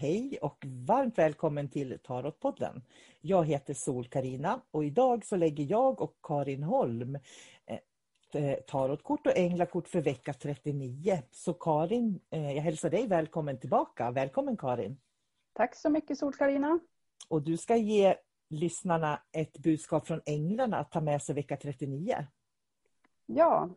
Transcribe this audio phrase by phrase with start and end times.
[0.00, 2.82] Hej och varmt välkommen till Tarotpodden.
[3.20, 7.18] Jag heter Sol Karina och idag så lägger jag och Karin Holm
[8.34, 11.22] eh, tarotkort och änglakort för vecka 39.
[11.30, 14.10] Så Karin, eh, jag hälsar dig välkommen tillbaka.
[14.10, 15.00] Välkommen Karin!
[15.52, 16.80] Tack så mycket sol Karina.
[17.28, 18.16] Och du ska ge
[18.48, 22.26] lyssnarna ett budskap från änglarna att ta med sig vecka 39.
[23.26, 23.70] Ja.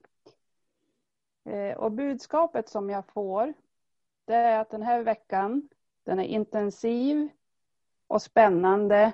[1.45, 3.53] Eh, och budskapet som jag får
[4.25, 5.69] det är att den här veckan
[6.03, 7.29] den är intensiv
[8.07, 9.11] och spännande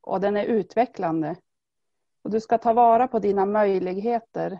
[0.00, 1.36] och den är utvecklande.
[2.22, 4.58] Och du ska ta vara på dina möjligheter.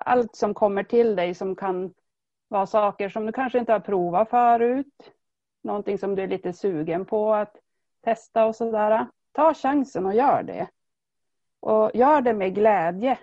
[0.00, 1.94] Allt som kommer till dig som kan
[2.48, 5.12] vara saker som du kanske inte har provat förut.
[5.62, 7.56] Någonting som du är lite sugen på att
[8.00, 9.06] testa och sådär.
[9.32, 10.68] Ta chansen och gör det.
[11.60, 13.18] Och gör det med glädje.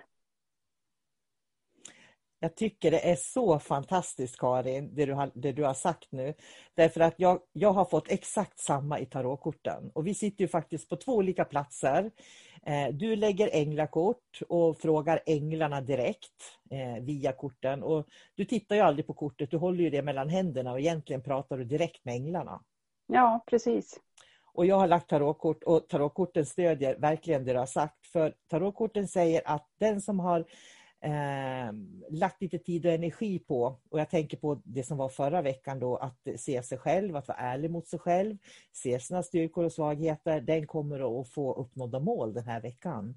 [2.44, 6.34] Jag tycker det är så fantastiskt Karin, det du har, det du har sagt nu.
[6.74, 9.90] Därför att jag, jag har fått exakt samma i tarotkorten.
[9.94, 12.10] Och vi sitter ju faktiskt på två olika platser.
[12.62, 17.82] Eh, du lägger änglakort och frågar änglarna direkt eh, via korten.
[17.82, 21.22] Och du tittar ju aldrig på kortet, du håller ju det mellan händerna och egentligen
[21.22, 22.60] pratar du direkt med änglarna.
[23.06, 24.00] Ja, precis.
[24.52, 28.06] Och jag har lagt tarotkort och tarotkorten stödjer verkligen det du har sagt.
[28.06, 30.44] För tarotkorten säger att den som har
[31.04, 31.72] eh,
[32.10, 35.80] lagt lite tid och energi på, och jag tänker på det som var förra veckan
[35.80, 38.36] då, att se sig själv, att vara ärlig mot sig själv,
[38.72, 43.14] se sina styrkor och svagheter, den kommer att få uppnådda mål den här veckan.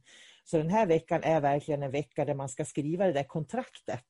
[0.50, 4.06] Så den här veckan är verkligen en vecka där man ska skriva det där kontraktet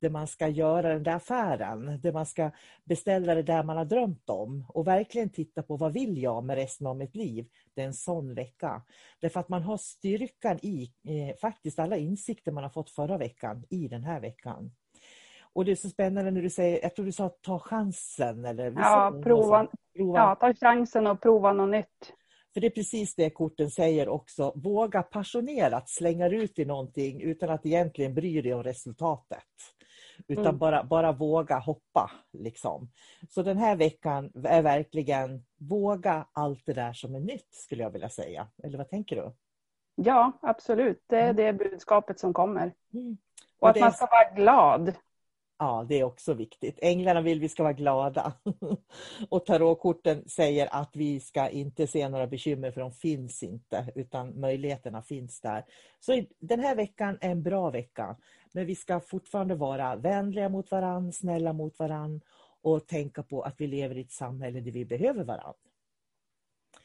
[0.00, 2.50] där man ska göra den där affären, där man ska
[2.84, 6.56] beställa det där man har drömt om och verkligen titta på vad vill jag med
[6.56, 7.46] resten av mitt liv.
[7.74, 8.82] Det är en sån vecka.
[9.20, 13.64] Därför att man har styrkan i eh, faktiskt alla insikter man har fått förra veckan
[13.70, 14.72] i den här veckan.
[15.52, 18.72] Och det är så spännande när du säger, jag tror du sa ta chansen eller?
[18.76, 20.18] Ja, prova, prova.
[20.18, 22.12] ja ta chansen och prova något nytt.
[22.54, 24.52] För det är precis det korten säger också.
[24.56, 29.44] Våga passionerat slänga ut i någonting utan att egentligen bry dig om resultatet.
[30.28, 30.58] Utan mm.
[30.58, 32.10] bara, bara våga hoppa.
[32.32, 32.90] Liksom.
[33.30, 37.90] Så den här veckan är verkligen våga allt det där som är nytt skulle jag
[37.90, 38.48] vilja säga.
[38.62, 39.32] Eller vad tänker du?
[39.94, 41.04] Ja, absolut.
[41.06, 41.36] Det är mm.
[41.36, 42.72] det budskapet som kommer.
[42.92, 43.16] Mm.
[43.58, 44.92] Och, Och att man ska vara glad.
[45.64, 46.78] Ja, det är också viktigt.
[46.82, 48.32] Änglarna vill vi ska vara glada.
[49.28, 54.40] Och tarotkorten säger att vi ska inte se några bekymmer för de finns inte, utan
[54.40, 55.64] möjligheterna finns där.
[56.00, 58.16] Så den här veckan är en bra vecka.
[58.52, 62.20] Men vi ska fortfarande vara vänliga mot varann, snälla mot varann
[62.62, 65.54] och tänka på att vi lever i ett samhälle där vi behöver varann.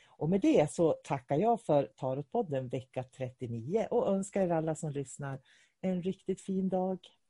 [0.07, 4.91] Och med det så tackar jag för Tarotpodden vecka 39 och önskar er alla som
[4.91, 5.39] lyssnar
[5.81, 6.99] en riktigt fin dag.